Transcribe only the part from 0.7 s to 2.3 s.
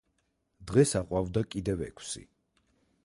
დღეს აყვავდა კიდევ ექვსი.